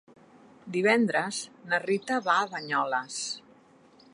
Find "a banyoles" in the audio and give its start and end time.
2.39-3.21